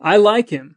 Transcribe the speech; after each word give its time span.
I 0.00 0.16
like 0.16 0.50
him. 0.50 0.75